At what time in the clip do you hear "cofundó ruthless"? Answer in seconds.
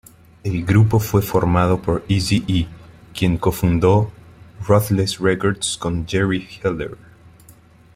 3.37-5.19